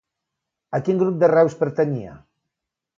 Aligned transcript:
A 0.79 0.79
quin 0.89 1.03
grup 1.03 1.21
de 1.25 1.31
Reus 1.35 1.59
pertanyia? 1.63 2.19